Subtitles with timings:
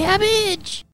[0.00, 0.84] cabbage.